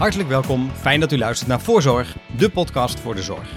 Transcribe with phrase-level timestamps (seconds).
[0.00, 3.48] Hartelijk welkom, fijn dat u luistert naar Voorzorg, de podcast voor de zorg.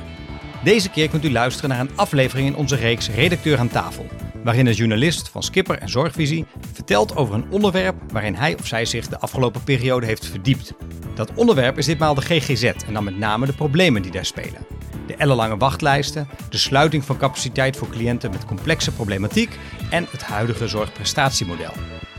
[0.63, 4.05] Deze keer kunt u luisteren naar een aflevering in onze reeks Redacteur aan tafel,
[4.43, 8.85] waarin een journalist van Skipper en Zorgvisie vertelt over een onderwerp waarin hij of zij
[8.85, 10.73] zich de afgelopen periode heeft verdiept.
[11.15, 14.65] Dat onderwerp is ditmaal de GGZ en dan met name de problemen die daar spelen.
[15.07, 20.67] De ellenlange wachtlijsten, de sluiting van capaciteit voor cliënten met complexe problematiek en het huidige
[20.67, 21.71] zorgprestatiemodel.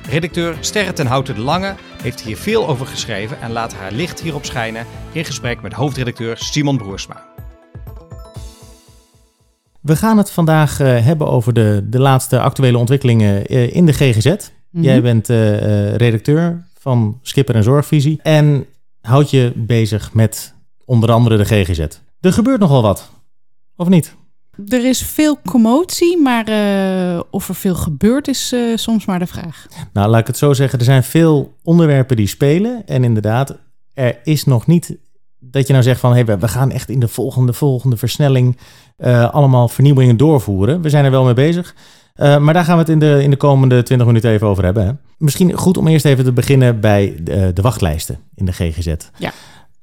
[0.09, 4.21] Redacteur Sterre ten Houten de Lange heeft hier veel over geschreven en laat haar licht
[4.21, 7.25] hierop schijnen in gesprek met hoofdredacteur Simon Broersma.
[9.81, 13.93] We gaan het vandaag uh, hebben over de, de laatste actuele ontwikkelingen uh, in de
[13.93, 14.27] GGZ.
[14.27, 14.37] Mm
[14.71, 14.83] -hmm.
[14.83, 18.67] Jij bent uh, redacteur van Skipper en Zorgvisie en
[19.01, 21.87] houdt je bezig met onder andere de GGZ.
[22.21, 23.11] Er gebeurt nogal wat,
[23.77, 24.17] of niet?
[24.69, 29.27] Er is veel commotie, maar uh, of er veel gebeurt is uh, soms maar de
[29.27, 29.67] vraag.
[29.93, 30.79] Nou, laat ik het zo zeggen.
[30.79, 32.83] Er zijn veel onderwerpen die spelen.
[32.87, 33.57] En inderdaad,
[33.95, 34.97] er is nog niet
[35.39, 36.13] dat je nou zegt van...
[36.13, 38.59] Hey, we gaan echt in de volgende, volgende versnelling
[38.99, 40.83] uh, allemaal vernieuwingen doorvoeren.
[40.83, 41.75] We zijn er wel mee bezig.
[42.17, 44.87] maar daar gaan we het in de, in de komende 20 minuten even over hebben.
[44.87, 44.93] Hè?
[45.19, 48.95] Misschien goed om eerst even te beginnen bij de, de wachtlijsten in de GGZ.
[49.19, 49.33] Ja.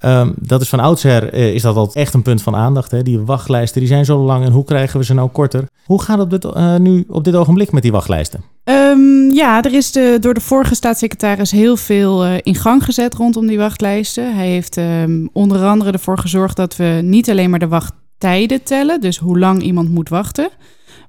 [0.05, 2.91] Um, dat is van oudsher uh, is dat altijd echt een punt van aandacht.
[2.91, 3.03] Hè?
[3.03, 5.67] Die wachtlijsten die zijn zo lang en hoe krijgen we ze nou korter?
[5.85, 8.43] Hoe gaat het uh, nu op dit ogenblik met die wachtlijsten?
[8.63, 13.13] Um, ja, er is de, door de vorige staatssecretaris heel veel uh, in gang gezet
[13.13, 14.35] rondom die wachtlijsten.
[14.35, 19.01] Hij heeft um, onder andere ervoor gezorgd dat we niet alleen maar de wachttijden tellen,
[19.01, 20.49] dus hoe lang iemand moet wachten,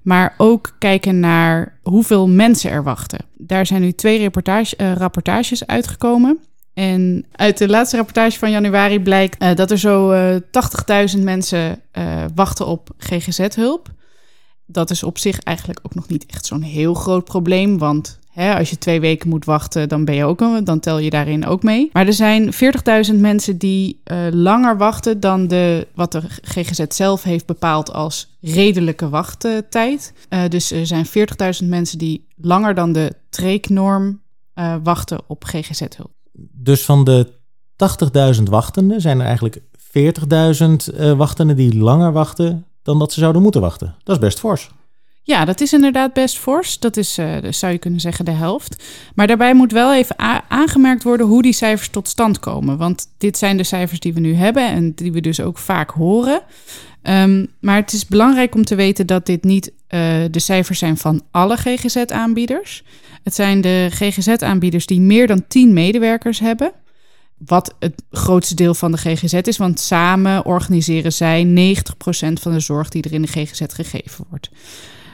[0.03, 3.19] maar ook kijken naar hoeveel mensen er wachten.
[3.37, 4.31] Daar zijn nu twee
[4.77, 6.39] rapportages uitgekomen.
[6.75, 10.37] En uit de laatste rapportage van januari blijkt uh, dat er zo uh,
[11.17, 13.89] 80.000 mensen uh, wachten op GGZ-hulp.
[14.67, 18.55] Dat is op zich eigenlijk ook nog niet echt zo'n heel groot probleem, want hè,
[18.59, 21.63] als je twee weken moet wachten, dan, ben je ook, dan tel je daarin ook
[21.63, 21.91] mee.
[21.93, 22.53] Maar er zijn
[23.11, 24.01] 40.000 mensen die
[24.31, 30.13] langer wachten dan de, wat de GGZ zelf heeft bepaald als redelijke wachttijd.
[30.49, 31.07] Dus er zijn
[31.63, 34.21] 40.000 mensen die langer dan de treeknorm
[34.55, 36.22] uh, wachten op GGZ-hulp.
[36.53, 37.33] Dus van de
[38.37, 39.63] 80.000 wachtenden zijn er eigenlijk 40.000
[40.95, 43.95] uh, wachtenden die langer wachten dan dat ze zouden moeten wachten.
[44.03, 44.71] Dat is best fors.
[45.25, 46.79] Ja, dat is inderdaad best fors.
[46.79, 48.85] Dat is, uh, zou je kunnen zeggen, de helft.
[49.15, 50.19] Maar daarbij moet wel even
[50.49, 52.79] aangemerkt worden hoe die cijfers tot stand komen.
[52.79, 55.91] Want dit zijn de cijfers die we nu hebben en die we dus ook vaak
[55.91, 56.43] horen.
[57.03, 60.01] Um, maar het is belangrijk om te weten dat dit niet uh,
[60.31, 62.83] de cijfers zijn van alle GGZ-aanbieders.
[63.23, 66.73] Het zijn de GGZ-aanbieders die meer dan 10 medewerkers hebben.
[67.47, 72.61] Wat het grootste deel van de GGZ is, want samen organiseren zij 90% van de
[72.61, 74.51] zorg die er in de GGZ gegeven wordt.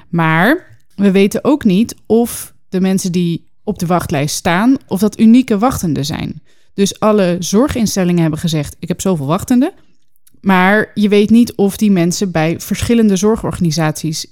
[0.08, 5.20] Maar we weten ook niet of de mensen die op de wachtlijst staan, of dat
[5.20, 6.42] unieke wachtenden zijn.
[6.74, 9.72] Dus alle zorginstellingen hebben gezegd: ik heb zoveel wachtenden.
[10.40, 14.26] Maar je weet niet of die mensen bij verschillende zorgorganisaties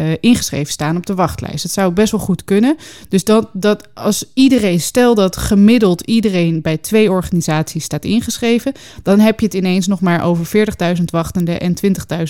[0.00, 1.62] uh, ingeschreven staan op de wachtlijst.
[1.62, 2.76] Het zou best wel goed kunnen.
[3.08, 8.72] Dus dat, dat als iedereen, stel dat gemiddeld iedereen bij twee organisaties staat ingeschreven,
[9.02, 10.66] dan heb je het ineens nog maar over
[10.96, 11.74] 40.000 wachtenden en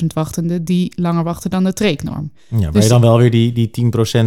[0.01, 2.33] 20.000 wachtenden die langer wachten dan de treeknorm.
[2.49, 3.71] Ja, waar dus, je dan wel weer die, die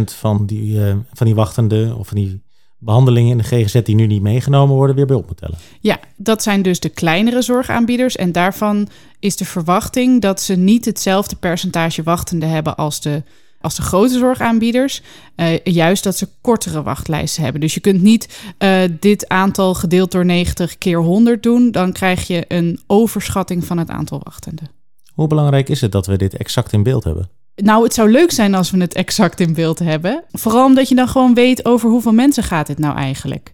[0.04, 2.44] van die, uh, van die wachtenden of van die
[2.78, 5.58] behandelingen in de GGZ die nu niet meegenomen worden, weer bij op moet tellen.
[5.80, 8.16] Ja, dat zijn dus de kleinere zorgaanbieders.
[8.16, 8.88] En daarvan
[9.18, 13.22] is de verwachting dat ze niet hetzelfde percentage wachtenden hebben als de,
[13.60, 15.02] als de grote zorgaanbieders.
[15.36, 17.60] Uh, juist dat ze kortere wachtlijsten hebben.
[17.60, 21.70] Dus je kunt niet uh, dit aantal gedeeld door 90 keer 100 doen.
[21.70, 24.70] Dan krijg je een overschatting van het aantal wachtenden.
[25.14, 27.30] Hoe belangrijk is het dat we dit exact in beeld hebben?
[27.62, 30.24] Nou, het zou leuk zijn als we het exact in beeld hebben.
[30.32, 33.52] Vooral omdat je dan gewoon weet over hoeveel mensen gaat dit nou eigenlijk.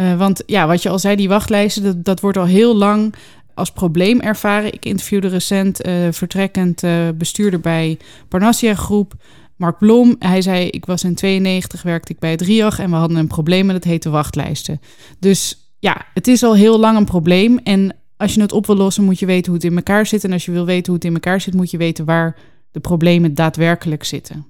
[0.00, 3.14] Uh, want ja, wat je al zei, die wachtlijsten, dat, dat wordt al heel lang
[3.54, 4.72] als probleem ervaren.
[4.72, 9.14] Ik interviewde recent uh, vertrekkend uh, bestuurder bij Parnassia Groep,
[9.56, 10.16] Mark Blom.
[10.18, 13.26] Hij zei, ik was in 92, werkte ik bij het RIAG en we hadden een
[13.26, 14.80] probleem en dat heette wachtlijsten.
[15.18, 17.58] Dus ja, het is al heel lang een probleem.
[17.58, 20.24] En als je het op wil lossen, moet je weten hoe het in elkaar zit.
[20.24, 22.36] En als je wil weten hoe het in elkaar zit, moet je weten waar
[22.70, 24.46] de problemen daadwerkelijk zitten.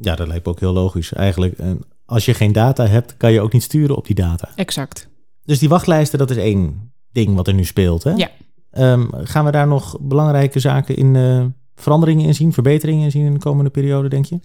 [0.00, 1.12] Ja, dat lijkt me ook heel logisch.
[1.12, 1.58] Eigenlijk,
[2.04, 4.48] als je geen data hebt, kan je ook niet sturen op die data.
[4.54, 5.08] Exact.
[5.44, 8.02] Dus die wachtlijsten, dat is één ding wat er nu speelt.
[8.02, 8.10] Hè?
[8.10, 8.30] Ja.
[8.72, 11.44] Um, gaan we daar nog belangrijke zaken in, uh,
[11.74, 14.40] veranderingen in zien, verbeteringen in zien in de komende periode, denk je?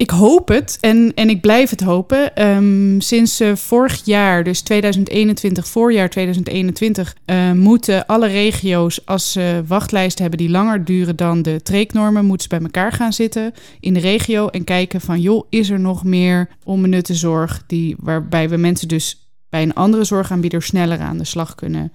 [0.00, 2.48] Ik hoop het en, en ik blijf het hopen.
[2.48, 9.62] Um, sinds uh, vorig jaar, dus 2021, voorjaar 2021, uh, moeten alle regio's, als ze
[9.66, 13.94] wachtlijsten hebben die langer duren dan de treeknormen, moeten ze bij elkaar gaan zitten in
[13.94, 18.56] de regio en kijken van, joh, is er nog meer onbenutte zorg die, waarbij we
[18.56, 21.92] mensen dus bij een andere zorgaanbieder sneller aan de slag kunnen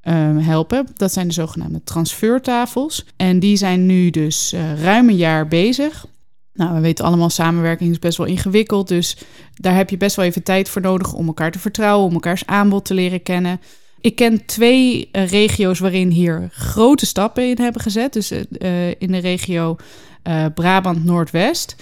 [0.00, 0.86] ehm, helpen.
[0.94, 3.06] Dat zijn de zogenaamde transfertafels.
[3.16, 6.06] En die zijn nu dus uh, ruim een jaar bezig.
[6.54, 8.88] Nou, we weten allemaal, samenwerking is best wel ingewikkeld.
[8.88, 9.16] Dus
[9.54, 12.46] daar heb je best wel even tijd voor nodig om elkaar te vertrouwen, om elkaars
[12.46, 13.60] aanbod te leren kennen.
[14.00, 18.12] Ik ken twee uh, regio's waarin hier grote stappen in hebben gezet.
[18.12, 19.76] Dus uh, in de regio
[20.54, 21.76] Brabant Noordwest.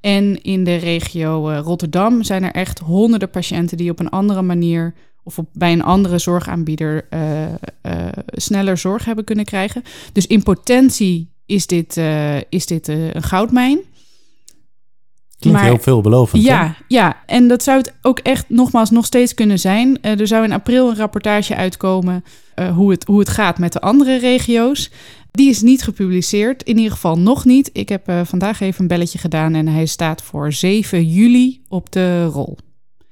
[0.00, 4.94] En in de regio Rotterdam zijn er echt honderden patiënten die op een andere manier
[5.22, 7.08] of bij een andere zorgaanbieder
[8.26, 9.82] sneller zorg hebben kunnen krijgen.
[10.12, 12.00] Dus in potentie is dit,
[12.48, 13.78] is dit een goudmijn.
[15.42, 16.42] Klinkt maar, heel veelbelovend.
[16.42, 16.72] Ja, hè?
[16.88, 19.98] ja, en dat zou het ook echt nogmaals nog steeds kunnen zijn.
[20.02, 22.24] Uh, er zou in april een rapportage uitkomen
[22.56, 24.90] uh, hoe, het, hoe het gaat met de andere regio's.
[25.30, 27.70] Die is niet gepubliceerd, in ieder geval nog niet.
[27.72, 31.92] Ik heb uh, vandaag even een belletje gedaan en hij staat voor 7 juli op
[31.92, 32.58] de rol.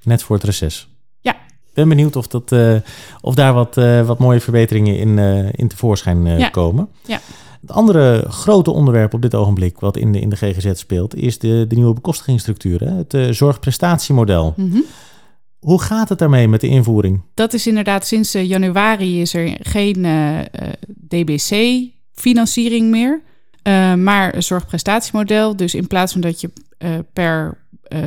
[0.03, 0.87] Net voor het reces.
[1.19, 1.31] Ja.
[1.33, 2.55] Ik ben benieuwd of, dat,
[3.21, 3.75] of daar wat,
[4.05, 5.17] wat mooie verbeteringen in,
[5.55, 6.49] in tevoorschijn ja.
[6.49, 6.89] komen.
[7.05, 7.19] Ja.
[7.61, 11.39] Het andere grote onderwerp op dit ogenblik wat in de, in de GGZ speelt, is
[11.39, 12.91] de, de nieuwe bekostigingsstructuur, hè?
[12.91, 14.53] het uh, zorgprestatiemodel.
[14.57, 14.79] Mhm.
[15.59, 17.21] Hoe gaat het daarmee met de invoering?
[17.33, 20.39] Dat is inderdaad sinds uh, januari is er geen uh,
[21.07, 23.21] DBC-financiering meer,
[23.97, 25.55] maar een zorgprestatiemodel.
[25.55, 26.49] Dus in plaats van dat je
[27.13, 27.57] per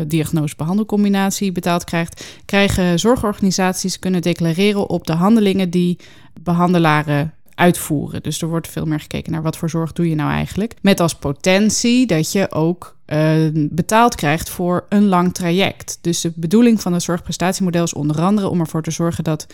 [0.06, 5.98] diagnose-behandelcombinatie betaald krijgt, krijgen zorgorganisaties kunnen declareren op de handelingen die
[6.40, 8.22] behandelaren uitvoeren.
[8.22, 10.74] Dus er wordt veel meer gekeken naar wat voor zorg doe je nou eigenlijk.
[10.82, 15.98] Met als potentie dat je ook uh, betaald krijgt voor een lang traject.
[16.00, 19.46] Dus de bedoeling van het zorgprestatiemodel is onder andere om ervoor te zorgen dat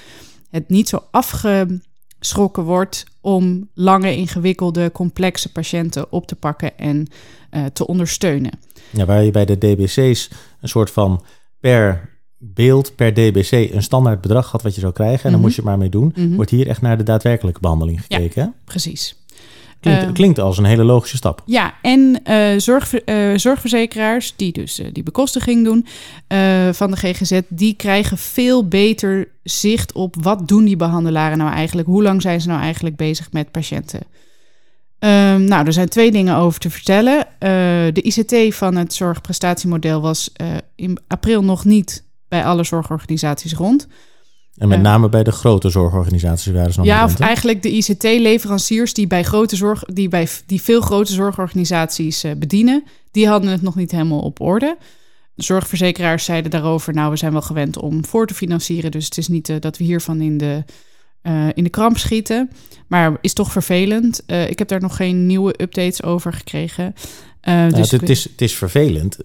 [0.50, 7.06] het niet zo afgeschrokken wordt om lange, ingewikkelde, complexe patiënten op te pakken en
[7.50, 8.58] uh, te ondersteunen.
[8.90, 10.30] Ja, waar je bij de DBC's
[10.60, 11.24] een soort van
[11.60, 12.08] per
[12.42, 15.24] beeld per DBC een standaard bedrag had wat je zou krijgen.
[15.24, 15.40] En dan Mhm.
[15.40, 16.12] moest je het maar mee doen.
[16.16, 16.34] Mhm.
[16.34, 18.42] Wordt hier echt naar de daadwerkelijke behandeling gekeken.
[18.42, 18.48] hè?
[18.64, 19.14] Precies.
[19.80, 21.42] Klinkt, Eh, klinkt als een hele logische stap.
[21.46, 25.86] Ja, en eh, zorg, eh, zorgverzekeraars die dus eh, die bekostiging doen
[26.74, 31.88] van de GGZ, die krijgen veel beter zicht op wat doen die behandelaren nou eigenlijk,
[31.88, 34.00] hoe lang zijn ze nou eigenlijk bezig met patiënten.
[34.98, 37.26] Ehm, nou, er zijn twee dingen over te vertellen.
[37.94, 40.32] De ICT van het zorgprestatiemodel was
[40.74, 43.88] in april nog niet bij alle zorgorganisaties rond.
[44.60, 47.70] En met eh, name bij de grote zorgorganisaties waren ze nog Ja, of eigenlijk de
[47.70, 53.50] ICT-leveranciers die bij grote zorg, die bij die veel grote zorgorganisaties eh, bedienen, die hadden
[53.50, 54.76] het nog niet helemaal op orde.
[55.34, 59.18] De zorgverzekeraars zeiden daarover, nou, we zijn wel gewend om voor te financieren, dus het
[59.18, 60.64] is niet eh, dat we hiervan in de,
[61.54, 62.50] in de kramp schieten.
[62.86, 64.22] Maar is toch vervelend.
[64.26, 66.94] Ik heb daar nog geen nieuwe updates over gekregen.
[67.42, 69.16] Nou, dus het, het is, het is vervelend.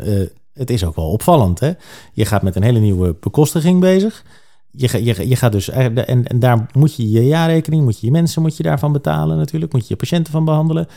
[0.56, 1.60] Het is ook wel opvallend.
[1.60, 1.72] Hè?
[2.14, 4.24] Je gaat met een hele nieuwe bekostiging bezig.
[4.72, 8.06] Je, je, ga- je gaat dus, en, en daar moet je je jaarrekening, moet je
[8.06, 9.74] je mensen moet je daarvan betalen natuurlijk.
[9.74, 10.88] Moet je je patiënten van behandelen.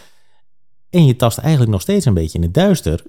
[0.91, 3.03] En je tast eigenlijk nog steeds een beetje in het duister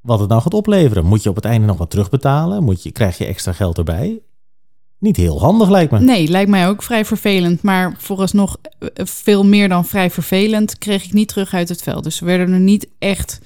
[0.00, 1.04] wat het nou gaat opleveren.
[1.04, 2.64] Moet je op het einde nog wat terugbetalen?
[2.64, 4.20] Moet je, krijg je extra geld erbij?
[4.98, 6.00] Niet heel handig lijkt me.
[6.00, 7.62] Nee, lijkt mij ook vrij vervelend.
[7.62, 12.04] Maar vooralsnog eh, veel meer dan vrij vervelend kreeg ik niet terug uit het veld.
[12.04, 13.40] Dus we werden er niet echt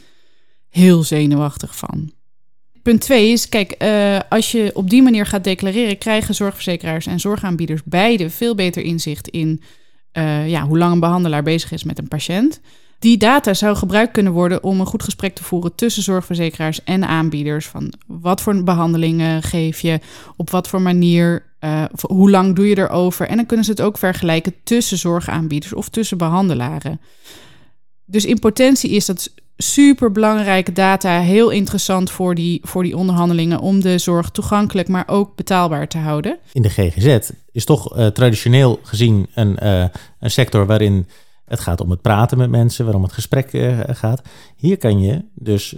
[0.68, 2.12] heel zenuwachtig van.
[2.88, 7.20] Punt twee is, kijk, eh, als je op die manier gaat declareren, krijgen zorgverzekeraars en
[7.20, 9.62] zorgaanbieders beide veel beter inzicht in
[10.12, 12.60] eh, ja, hoe lang een behandelaar bezig is met een patiënt.
[12.98, 17.04] Die data zou gebruikt kunnen worden om een goed gesprek te voeren tussen zorgverzekeraars en
[17.04, 17.66] aanbieders.
[17.66, 20.00] Van wat voor behandelingen geef je,
[20.36, 23.28] op wat voor manier, eh, hoe lang doe je erover.
[23.28, 27.00] En dan kunnen ze het ook vergelijken tussen zorgaanbieders of tussen behandelaren.
[28.04, 33.60] Dus in potentie is dat super belangrijke data, heel interessant voor die, voor die onderhandelingen
[33.60, 36.38] om de zorg toegankelijk, maar ook betaalbaar te houden.
[36.52, 39.84] in de GGZ is toch eh, traditioneel gezien een, eh,
[40.18, 41.06] een sector waarin
[41.44, 44.22] het gaat om het praten met mensen, waarom het gesprek eh, gaat.
[44.56, 45.76] Hier kan je dus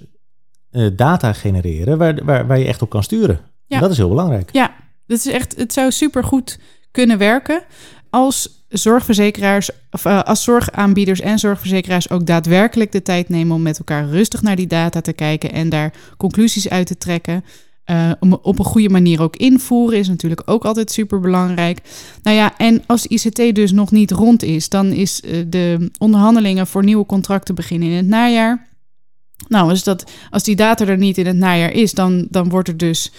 [0.96, 3.40] data genereren waar, waar, waar je echt op kan sturen.
[3.66, 3.76] Ja.
[3.76, 4.52] En dat is heel belangrijk.
[4.52, 4.74] Ja,
[5.06, 6.58] dat is echt, het zou super goed
[6.90, 7.62] kunnen werken
[8.10, 13.78] als zorgverzekeraars, of eh, als zorgaanbieders en zorgverzekeraars ook daadwerkelijk de tijd nemen om met
[13.78, 17.44] elkaar rustig naar die data te kijken en daar conclusies uit te trekken.
[17.84, 21.78] Eh, om op een goede manier ook invoeren is natuurlijk ook altijd super belangrijk.
[22.22, 26.66] Nou ja, en als ICT dus nog niet rond is, dan is eh, de onderhandelingen
[26.66, 28.68] voor nieuwe contracten beginnen in het najaar.
[29.48, 32.68] Nou, dus dat, als die data er niet in het najaar is, dan, dan wordt
[32.68, 33.12] er dus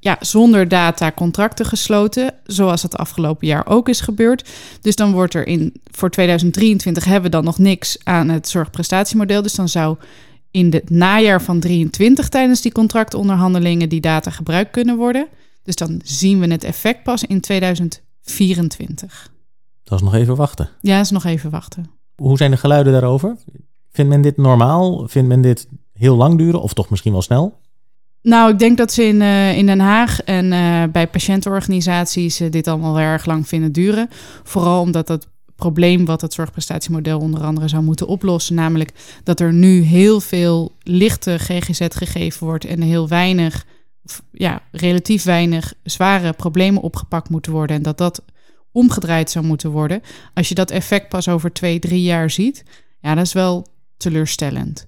[0.00, 4.48] ja, zonder data contracten gesloten, zoals het afgelopen jaar ook is gebeurd.
[4.80, 9.42] Dus dan wordt er in voor 2023 hebben we dan nog niks aan het zorgprestatiemodel.
[9.42, 9.96] Dus dan zou
[10.50, 15.26] in het najaar van 23 tijdens die contractonderhandelingen die data gebruikt kunnen worden.
[15.62, 19.32] Dus dan zien we het effect pas in 2024.
[19.84, 20.68] Dat is nog even wachten.
[20.80, 21.90] Ja, dat is nog even wachten.
[22.16, 23.36] Hoe zijn de geluiden daarover?
[23.90, 25.08] Vindt men dit normaal?
[25.08, 27.58] Vindt men dit heel lang duren of toch misschien wel snel?
[28.28, 32.50] Nou, ik denk dat ze in, uh, in Den Haag en uh, bij patiëntenorganisaties uh,
[32.50, 34.08] dit allemaal erg lang vinden duren.
[34.42, 38.92] Vooral omdat dat probleem wat het zorgprestatiemodel onder andere zou moeten oplossen, namelijk
[39.24, 43.66] dat er nu heel veel lichte GGZ gegeven wordt en heel weinig,
[44.32, 48.24] ja, relatief weinig zware problemen opgepakt moeten worden en dat dat
[48.72, 50.02] omgedraaid zou moeten worden.
[50.34, 52.64] Als je dat effect pas over twee, drie jaar ziet,
[53.00, 53.66] ja, dat is wel
[53.96, 54.87] teleurstellend.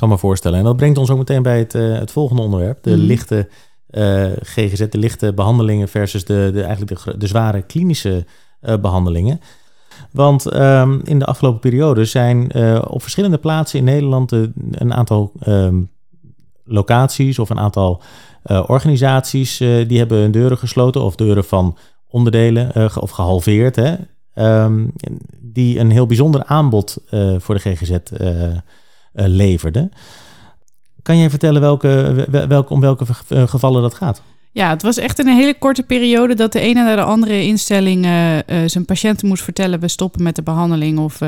[0.00, 0.58] Kan me voorstellen.
[0.58, 2.82] En dat brengt ons ook meteen bij het, uh, het volgende onderwerp.
[2.82, 3.02] De mm.
[3.02, 3.48] lichte
[3.90, 8.24] uh, GGZ, de lichte behandelingen versus de, de, eigenlijk de, de zware klinische
[8.62, 9.40] uh, behandelingen.
[10.12, 12.54] Want um, in de afgelopen periode zijn
[12.86, 14.32] op verschillende plaatsen in Nederland
[14.70, 15.90] een aantal um,
[16.64, 18.02] locaties of een aantal
[18.66, 21.76] organisaties die hebben hun deuren gesloten of deuren van
[22.08, 23.76] onderdelen of gehalveerd.
[23.76, 23.94] Hè,
[24.64, 24.92] um,
[25.40, 26.96] die een heel bijzonder aanbod
[27.38, 27.90] voor de GGZ
[28.20, 28.56] uh,
[29.12, 29.90] leverde.
[31.02, 34.22] Kan jij vertellen welke, welke, om welke eh, gevallen dat gaat?
[34.52, 38.04] Ja, het was echt een hele korte periode dat de ene naar de andere instelling
[38.06, 41.20] uh, zijn patiënten moest vertellen: we stoppen met de behandeling of,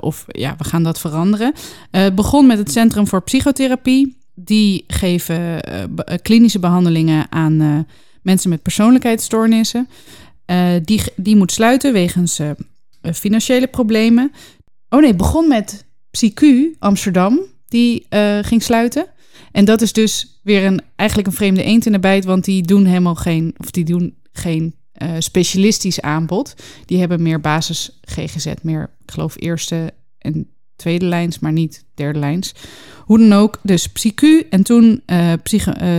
[0.00, 1.52] of ja, we gaan dat veranderen.
[1.90, 4.20] het begon met het Centrum voor Psychotherapie.
[4.34, 5.60] Die geven
[6.22, 7.86] klinische behandelingen aan
[8.22, 9.88] mensen met persoonlijkheidsstoornissen.
[10.82, 12.40] die, die moet sluiten wegens
[13.12, 14.32] financiële problemen.
[14.88, 16.42] Oh nee, het begon met PsyQ
[16.78, 19.06] Amsterdam, die uh, ging sluiten.
[19.52, 22.62] En dat is dus weer een, eigenlijk een vreemde eend in de bijt, want die
[22.62, 26.54] doen helemaal geen, of die doen geen uh, specialistisch aanbod.
[26.86, 32.18] Die hebben meer basis GGZ, meer, ik geloof, eerste en tweede lijns, maar niet derde
[32.18, 32.54] lijns.
[33.04, 35.32] Hoe dan ook, dus PsyQ en toen uh,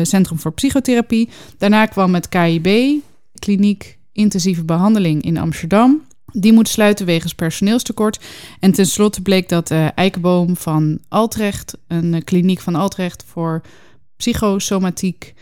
[0.03, 1.29] Centrum voor Psychotherapie.
[1.57, 3.01] Daarna kwam het KIB,
[3.39, 6.01] Kliniek Intensieve Behandeling in Amsterdam.
[6.35, 8.19] Die moet sluiten wegens personeelstekort.
[8.59, 13.61] En tenslotte bleek dat uh, Eikenboom van Altrecht, een uh, kliniek van Altrecht voor
[14.17, 15.33] psychosomatiek,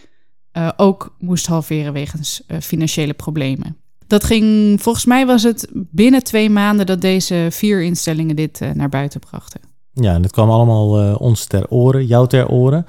[0.57, 3.77] uh, ook moest halveren wegens financiële problemen.
[4.07, 8.89] Dat ging, volgens mij was het binnen twee maanden dat deze vier instellingen dit naar
[8.89, 9.61] buiten brachten.
[9.93, 12.85] Ja, en het kwam allemaal ons ter oren, jou ter oren.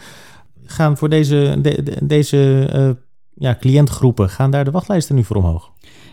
[0.64, 2.96] Gaan voor deze, de, deze
[3.34, 5.71] ja, cliëntgroepen, gaan daar de wachtlijsten nu voor omhoog?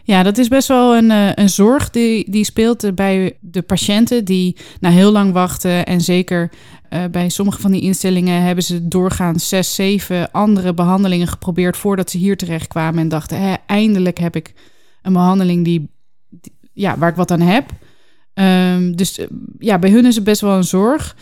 [0.10, 4.26] Ja, dat is best wel een, uh, een zorg die, die speelt bij de patiënten
[4.26, 5.86] die na heel lang wachten.
[5.86, 6.52] En zeker
[6.90, 12.10] uh, bij sommige van die instellingen hebben ze doorgaans zes, zeven andere behandelingen geprobeerd voordat
[12.10, 14.54] ze hier terecht kwamen en dachten, Hé, eindelijk heb ik
[15.02, 15.90] een behandeling die,
[16.74, 17.70] ja, waar ik wat aan heb.
[18.34, 19.20] Um, dus
[19.60, 21.16] ja, bij hun is het best wel een zorg.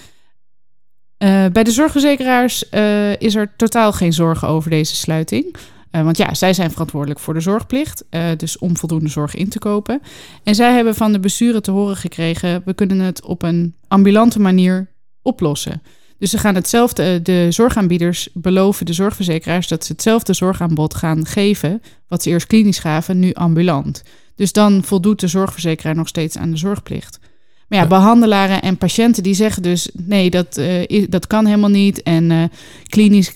[1.17, 2.69] bij de zorgverzekeraars
[3.17, 5.57] is er totaal geen zorgen over deze sluiting.
[5.91, 9.49] Uh, want ja, zij zijn verantwoordelijk voor de zorgplicht, uh, dus om voldoende zorg in
[9.49, 10.01] te kopen.
[10.43, 14.39] En zij hebben van de besturen te horen gekregen: we kunnen het op een ambulante
[14.39, 14.87] manier
[15.21, 15.81] oplossen.
[16.17, 21.25] Dus ze gaan hetzelfde, eh, de zorgaanbieders beloven de zorgverzekeraars dat ze hetzelfde zorgaanbod gaan
[21.25, 24.03] geven, wat ze eerst klinisch gaven, nu ambulant.
[24.35, 27.19] Dus dan voldoet de zorgverzekeraar nog steeds aan de zorgplicht.
[27.67, 32.03] Maar ja, behandelaren en patiënten die zeggen dus: nee, dat, uh, dat kan helemaal niet.
[32.03, 32.51] En
[32.87, 33.35] klinisch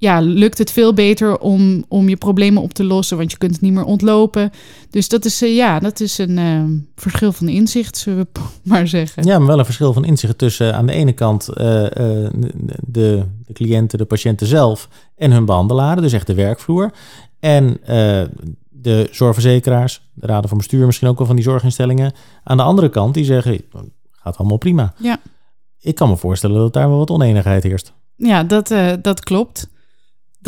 [0.00, 3.52] ja, lukt het veel beter om, om je problemen op te lossen, want je kunt
[3.52, 4.50] het niet meer ontlopen.
[4.90, 6.62] Dus dat is, uh, ja, dat is een uh,
[6.94, 8.40] verschil van inzicht, zullen we
[8.70, 9.24] maar zeggen.
[9.24, 13.52] Ja, maar wel een verschil van inzicht tussen aan de ene kant uh, de, de
[13.52, 16.92] cliënten, de patiënten zelf en hun behandelaren, dus echt de werkvloer.
[17.40, 17.80] En
[18.68, 22.12] de zorgverzekeraars, de raden van bestuur misschien ook wel van die zorginstellingen.
[22.44, 23.60] Aan de andere kant, die zeggen,
[24.10, 24.94] gaat allemaal prima.
[24.98, 25.18] Ja.
[25.80, 27.92] Ik kan me voorstellen dat daar wel wat oneenigheid heerst.
[28.16, 29.68] Ja, dat, dat klopt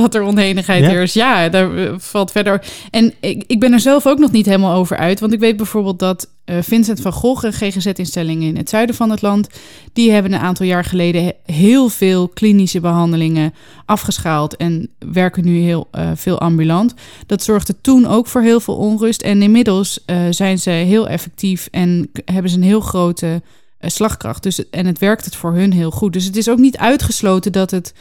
[0.00, 1.00] dat er oneenigheid ja?
[1.00, 1.12] is.
[1.12, 2.62] Ja, daar eh, valt verder.
[2.90, 5.20] En ik, ik ben er zelf ook nog niet helemaal over uit.
[5.20, 9.10] Want ik weet bijvoorbeeld dat uh, Vincent van Gogh, een GGZ-instelling in het zuiden van
[9.10, 9.48] het land,
[9.92, 13.54] die hebben een aantal jaar geleden heel veel klinische behandelingen
[13.84, 16.94] afgeschaald en werken nu heel uh, veel ambulant.
[17.26, 19.22] Dat zorgde toen ook voor heel veel onrust.
[19.22, 23.42] En inmiddels uh, zijn ze heel effectief en hebben ze een heel grote
[23.80, 24.42] slagkracht.
[24.42, 26.12] Dus, en het werkt het voor hun heel goed.
[26.12, 27.94] Dus het is ook niet uitgesloten dat het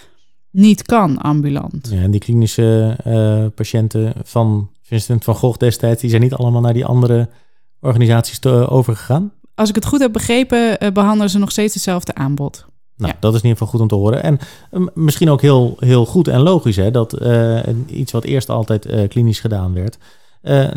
[0.51, 1.87] niet kan ambulant.
[1.91, 6.61] Ja, en die klinische uh, patiënten van Vincent van Gogh destijds, die zijn niet allemaal
[6.61, 7.29] naar die andere
[7.79, 9.31] organisaties te, overgegaan?
[9.55, 12.65] Als ik het goed heb begrepen, uh, behandelen ze nog steeds hetzelfde aanbod.
[12.97, 13.17] Nou, ja.
[13.19, 14.23] dat is in ieder geval goed om te horen.
[14.23, 14.39] En
[14.93, 17.17] misschien ook heel, heel goed en logisch, hè, dat
[17.85, 19.97] iets wat eerst altijd klinisch gedaan werd,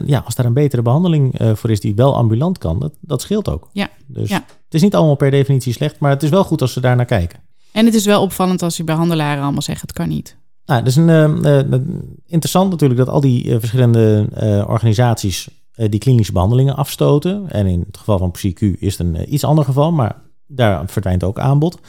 [0.06, 3.48] ja, als daar een betere behandeling voor is die wel ambulant kan, dat, dat scheelt
[3.48, 3.68] ook.
[3.72, 3.88] Ja.
[4.06, 4.44] Dus ja.
[4.64, 6.96] het is niet allemaal per definitie slecht, maar het is wel goed als ze daar
[6.96, 7.38] naar kijken.
[7.72, 10.36] En het is wel opvallend als die behandelaren allemaal zeggen het kan niet.
[10.66, 11.80] Nou, het is een, uh, uh,
[12.26, 14.28] interessant natuurlijk dat al die uh, verschillende
[14.66, 17.50] organisaties eh, die klinische behandelingen afstoten.
[17.50, 20.82] En in het geval van PsyQ is het een eh, iets ander geval, maar daar
[20.86, 21.80] verdwijnt ook aanbod.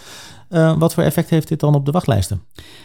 [0.78, 2.42] Wat voor effect heeft dit dan op de wachtlijsten?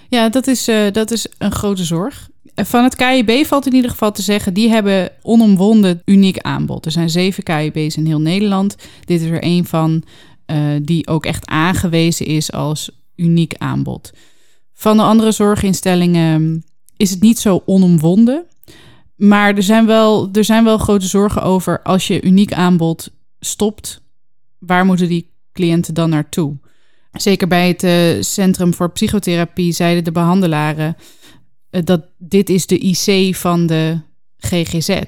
[0.09, 2.29] Ja, dat is, dat is een grote zorg.
[2.55, 6.85] Van het KIB valt in ieder geval te zeggen, die hebben onomwonden uniek aanbod.
[6.85, 8.77] Er zijn zeven KIB's in heel Nederland.
[9.05, 10.03] Dit is er een van
[10.83, 14.13] die ook echt aangewezen is als uniek aanbod.
[14.73, 16.65] Van de andere zorginstellingen
[16.97, 18.45] is het niet zo onomwonden.
[19.17, 24.03] Maar er zijn wel, er zijn wel grote zorgen over als je uniek aanbod stopt,
[24.59, 26.57] waar moeten die cliënten dan naartoe?
[27.13, 30.97] Zeker bij het uh, Centrum voor Psychotherapie zeiden de behandelaren
[31.71, 34.01] uh, dat dit is de IC van de
[34.39, 35.01] GGZ.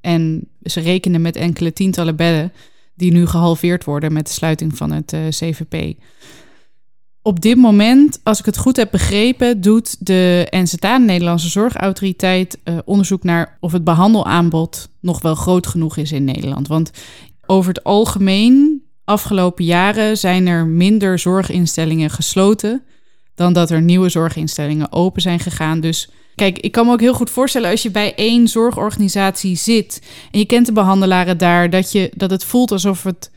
[0.00, 2.52] En ze rekenen met enkele tientallen bedden
[3.00, 5.98] die nu gehalveerd worden met de sluiting van het uh, CVP.
[7.22, 12.58] Op dit moment, als ik het goed heb begrepen, doet de NZA, de Nederlandse Zorgautoriteit,
[12.84, 16.68] onderzoek naar of het behandelaanbod nog wel groot genoeg is in Nederland.
[16.68, 16.90] Want
[17.46, 22.82] over het algemeen afgelopen jaren zijn er minder zorginstellingen gesloten
[23.40, 25.80] dan dat er nieuwe zorginstellingen open zijn gegaan.
[25.80, 30.02] Dus kijk, ik kan me ook heel goed voorstellen als je bij één zorgorganisatie zit
[30.30, 33.30] en je kent de behandelaren daar, dat, je, dat het voelt alsof het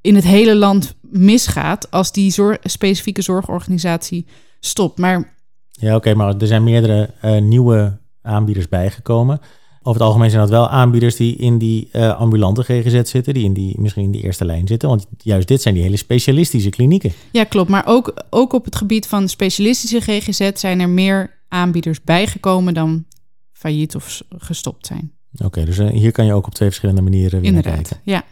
[0.00, 4.26] in het hele land misgaat als die specifieke zorgorganisatie
[4.60, 4.98] stopt.
[4.98, 5.36] Maar
[5.70, 9.40] ja, oké, maar er zijn meerdere uh, nieuwe aanbieders bijgekomen.
[9.88, 13.44] Over het algemeen zijn dat wel aanbieders die in die uh, ambulante GGZ zitten, die,
[13.44, 14.88] in die misschien in die eerste lijn zitten.
[14.88, 17.12] Want juist dit zijn die hele specialistische klinieken.
[17.32, 17.68] Ja, klopt.
[17.68, 23.04] Maar ook, ook op het gebied van specialistische GGZ zijn er meer aanbieders bijgekomen dan
[23.52, 25.12] failliet of gestopt zijn.
[25.44, 28.00] Oké, dus uh, hier kan je ook op twee verschillende manieren weer Inderdaad, kijken.
[28.04, 28.24] ja.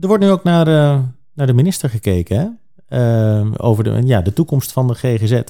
[0.00, 0.98] Er wordt nu ook naar, uh,
[1.34, 3.42] naar de minister gekeken hè?
[3.56, 5.40] over de, ja, de toekomst van de GGZ.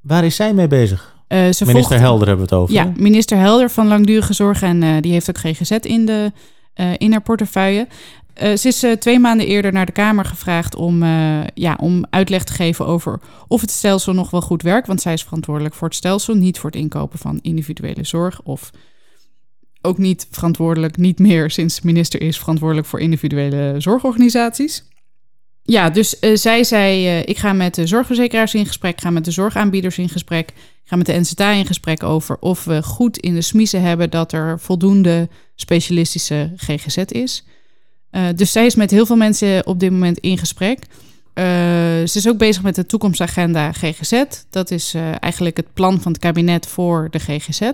[0.00, 1.11] Waar is zij mee bezig?
[1.32, 2.74] Uh, ze minister volgt, Helder hebben we het over.
[2.74, 4.62] Ja, minister Helder van Langdurige Zorg.
[4.62, 6.32] En uh, die heeft ook GGZ in, de,
[6.76, 7.86] uh, in haar portefeuille.
[8.34, 11.04] ze is twee maanden eerder naar de Kamer gevraagd om,
[11.54, 14.86] ja, om uitleg te geven over of het stelsel nog wel goed werkt.
[14.86, 18.40] Want zij is verantwoordelijk voor het stelsel, niet voor het inkopen van individuele zorg.
[18.42, 18.70] Of
[19.82, 24.84] ook niet verantwoordelijk, niet meer sinds minister is verantwoordelijk voor individuele zorgorganisaties.
[25.64, 29.24] Ja, dus uh, zij zei: uh, Ik ga met de zorgverzekeraars in gesprek, ga met
[29.24, 30.52] de zorgaanbieders in gesprek,
[30.84, 34.32] ga met de NZA in gesprek over of we goed in de smiezen hebben dat
[34.32, 37.44] er voldoende specialistische GGZ is.
[38.10, 40.78] Uh, dus zij is met heel veel mensen op dit moment in gesprek.
[41.34, 44.24] ze is ook bezig met de toekomstagenda GGZ.
[44.50, 47.70] Dat is eigenlijk het plan van het kabinet voor de GGZ.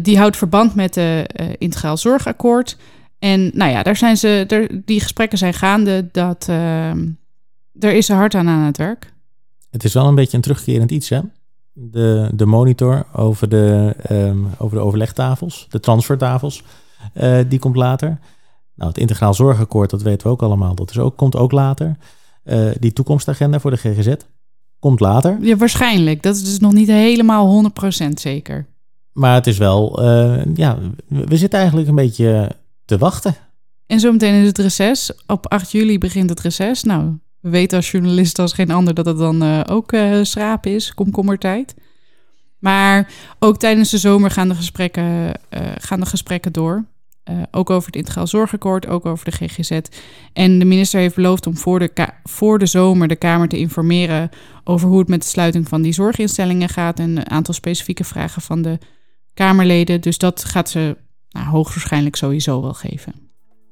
[0.00, 2.76] die houdt verband met het Integraal Zorgakkoord.
[3.20, 6.08] En nou ja, daar zijn ze, er, die gesprekken zijn gaande.
[6.12, 6.90] Dat, uh,
[7.78, 9.12] er is er hard aan aan het werk.
[9.70, 11.20] Het is wel een beetje een terugkerend iets, hè?
[11.72, 16.62] De, de monitor over de, um, over de overlegtafels, de transfertafels,
[17.14, 18.18] uh, die komt later.
[18.74, 21.96] Nou, het integraal zorgakkoord, dat weten we ook allemaal, dat is ook, komt ook later.
[22.44, 24.14] Uh, die toekomstagenda voor de GGZ
[24.78, 25.38] komt later.
[25.40, 26.22] Ja, waarschijnlijk.
[26.22, 27.70] Dat is dus nog niet helemaal
[28.04, 28.66] 100% zeker.
[29.12, 30.78] Maar het is wel, uh, ja,
[31.08, 32.50] we zitten eigenlijk een beetje
[32.90, 33.36] te wachten.
[33.86, 35.12] En zometeen is het reces.
[35.26, 36.82] Op 8 juli begint het reces.
[36.82, 40.66] Nou, we weten als journalist als geen ander dat het dan uh, ook uh, schraap
[40.66, 41.74] is, komkommertijd.
[42.58, 45.30] Maar ook tijdens de zomer gaan de gesprekken, uh,
[45.78, 46.84] gaan de gesprekken door.
[47.50, 49.80] ook over het integraal zorgakkoord, ook over de GGZ.
[50.32, 54.30] En de minister heeft beloofd om voor de, voor de zomer de Kamer te informeren
[54.64, 56.98] over hoe het met de sluiting van die zorginstellingen gaat.
[56.98, 58.78] En een aantal specifieke vragen van de
[59.34, 60.00] Kamerleden.
[60.00, 60.96] Dus dat gaat ze
[61.30, 63.12] nou, hoogstwaarschijnlijk sowieso wel geven.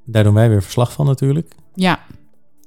[0.04, 1.52] Daar doen wij weer verslag van natuurlijk.
[1.74, 2.00] Ja.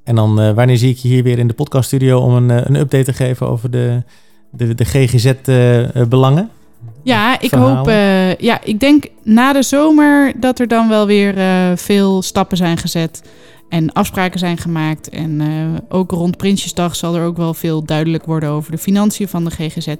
[0.04, 2.65] En dan, uh, wanneer zie ik je hier weer in de podcaststudio om een, uh,
[2.65, 4.04] een update te geven over de,
[4.51, 6.43] de, de GGZ-belangen?
[6.43, 7.77] Uh, ja, ik verhalen.
[7.77, 11.34] hoop, uh, ja, ik denk na de zomer dat er dan wel weer
[11.77, 13.23] veel stappen zijn gezet
[13.69, 15.10] en afspraken zijn gemaakt.
[15.10, 15.41] En
[15.89, 19.51] ook rond Prinsjesdag zal er ook wel veel duidelijk worden over de financiën van de
[19.51, 19.95] GGZ.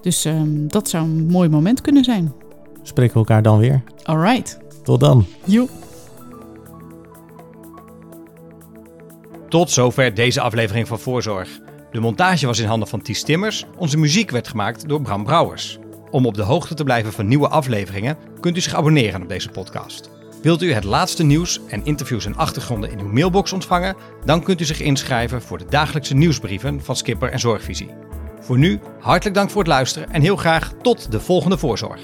[0.00, 2.32] Dus um, dat zou een mooi moment kunnen zijn
[2.88, 3.82] spreken we elkaar dan weer.
[4.02, 4.58] Alright.
[4.82, 5.26] Tot dan.
[5.44, 5.68] Jo.
[9.48, 11.48] Tot zover deze aflevering van Voorzorg.
[11.90, 13.66] De montage was in handen van Ties Timmers.
[13.76, 15.78] Onze muziek werd gemaakt door Bram Brouwers.
[16.10, 19.48] Om op de hoogte te blijven van nieuwe afleveringen kunt u zich abonneren op deze
[19.48, 20.10] podcast.
[20.42, 23.96] Wilt u het laatste nieuws en interviews en achtergronden in uw mailbox ontvangen?
[24.24, 27.90] Dan kunt u zich inschrijven voor de dagelijkse nieuwsbrieven van Skipper en Zorgvisie.
[28.40, 32.00] Voor nu, hartelijk dank voor het luisteren en heel graag tot de volgende Voorzorg.